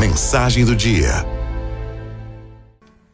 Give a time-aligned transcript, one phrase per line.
[0.00, 1.10] Mensagem do dia.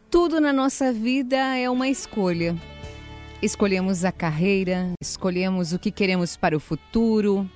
[0.09, 2.57] Tudo na nossa vida é uma escolha.
[3.43, 7.51] Escolhemos a carreira, escolhemos o que queremos para o futuro,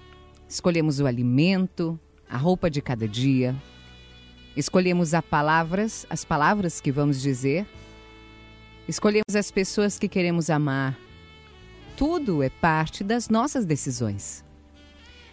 [0.48, 1.96] escolhemos o alimento,
[2.28, 3.54] a roupa de cada dia.
[4.56, 7.68] Escolhemos as palavras, as palavras que vamos dizer.
[8.88, 10.98] Escolhemos as pessoas que queremos amar.
[11.96, 14.44] Tudo é parte das nossas decisões.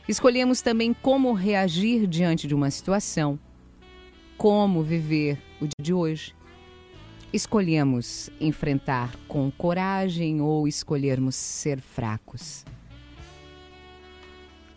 [0.08, 3.40] Escolhemos também como reagir diante de uma situação,
[4.38, 6.36] como viver o dia de hoje.
[7.34, 12.64] Escolhemos enfrentar com coragem ou escolhermos ser fracos.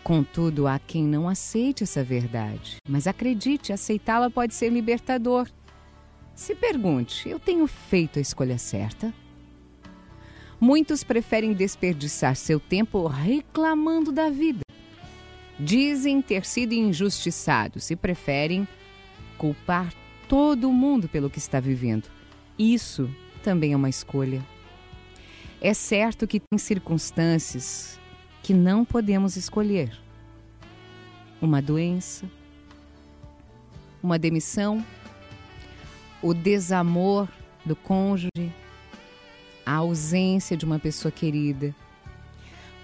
[0.02, 5.48] Contudo, há quem não aceite essa verdade, mas acredite, aceitá-la pode ser libertador.
[6.34, 9.12] Se pergunte: eu tenho feito a escolha certa?
[10.58, 14.60] Muitos preferem desperdiçar seu tempo reclamando da vida.
[15.58, 18.66] Dizem ter sido injustiçados e preferem
[19.40, 19.90] culpar
[20.28, 22.10] todo mundo pelo que está vivendo.
[22.58, 23.08] Isso
[23.42, 24.44] também é uma escolha.
[25.62, 27.98] É certo que tem circunstâncias
[28.42, 29.98] que não podemos escolher.
[31.40, 32.30] Uma doença,
[34.02, 34.84] uma demissão,
[36.20, 37.26] o desamor
[37.64, 38.52] do cônjuge,
[39.64, 41.74] a ausência de uma pessoa querida.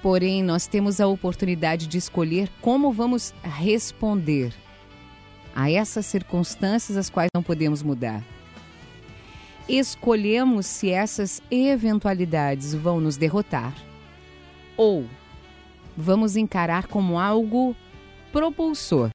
[0.00, 4.55] Porém, nós temos a oportunidade de escolher como vamos responder
[5.57, 8.23] a essas circunstâncias as quais não podemos mudar
[9.69, 13.75] escolhemos se essas eventualidades vão nos derrotar
[14.77, 15.07] ou
[15.97, 17.75] vamos encarar como algo
[18.31, 19.11] propulsor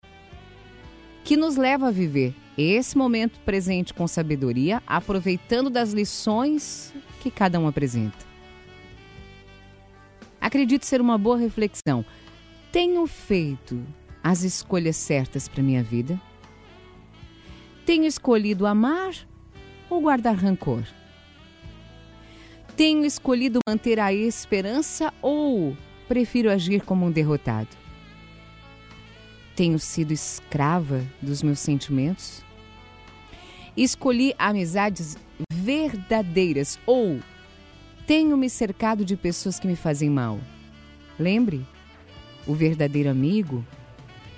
[1.23, 7.59] que nos leva a viver esse momento presente com sabedoria, aproveitando das lições que cada
[7.59, 8.25] um apresenta.
[10.39, 12.03] Acredito ser uma boa reflexão.
[12.71, 13.81] Tenho feito
[14.23, 16.19] as escolhas certas para minha vida?
[17.85, 19.13] Tenho escolhido amar
[19.89, 20.83] ou guardar rancor?
[22.77, 25.75] Tenho escolhido manter a esperança ou
[26.07, 27.69] prefiro agir como um derrotado?
[29.55, 32.43] Tenho sido escrava dos meus sentimentos?
[33.75, 35.17] Escolhi amizades
[35.51, 37.19] verdadeiras ou
[38.05, 40.39] tenho me cercado de pessoas que me fazem mal?
[41.19, 41.65] Lembre,
[42.47, 43.65] o verdadeiro amigo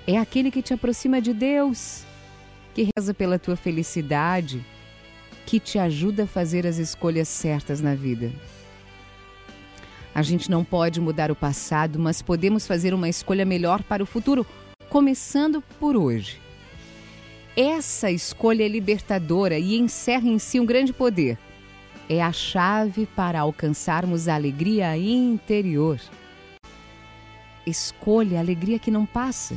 [0.06, 2.04] é aquele que te aproxima de Deus,
[2.74, 4.64] que reza pela tua felicidade
[5.46, 8.32] que te ajuda a fazer as escolhas certas na vida.
[10.14, 14.06] A gente não pode mudar o passado, mas podemos fazer uma escolha melhor para o
[14.06, 14.46] futuro,
[14.88, 16.40] começando por hoje.
[17.56, 21.38] Essa escolha é libertadora e encerra em si um grande poder.
[22.08, 26.00] É a chave para alcançarmos a alegria interior.
[27.66, 29.56] Escolha a alegria que não passa.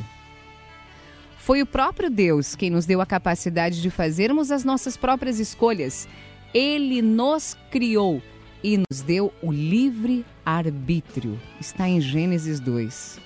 [1.38, 6.06] Foi o próprio Deus quem nos deu a capacidade de fazermos as nossas próprias escolhas.
[6.52, 8.20] Ele nos criou
[8.62, 11.38] e nos deu o livre arbítrio.
[11.60, 13.20] Está em Gênesis 2.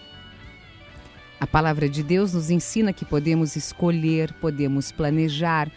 [1.40, 5.72] A palavra de Deus nos ensina que podemos escolher, podemos planejar,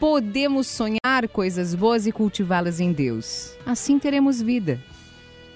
[0.00, 3.54] podemos sonhar coisas boas e cultivá-las em Deus.
[3.64, 4.80] Assim teremos vida.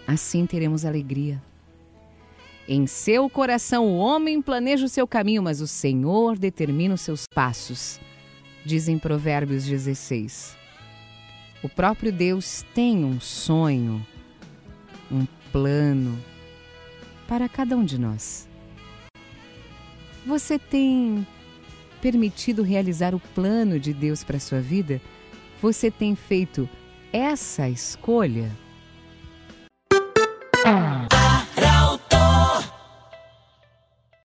[0.07, 1.43] Assim teremos alegria.
[2.69, 7.27] Em seu coração o homem planeja o seu caminho, mas o Senhor determina os seus
[7.27, 8.01] passos.
[8.65, 10.57] Dizem Provérbios 16.
[11.63, 14.05] O próprio Deus tem um sonho,
[15.11, 16.19] um plano
[17.27, 18.49] para cada um de nós.
[20.25, 21.27] Você tem
[22.01, 25.01] permitido realizar o plano de Deus para a sua vida?
[25.61, 26.69] Você tem feito
[27.13, 28.51] essa escolha?